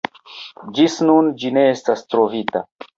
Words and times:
Ĝis 0.79 0.97
nun 1.11 1.31
ĝi 1.43 1.55
ne 1.61 1.69
estas 1.77 2.05
trovita. 2.13 2.69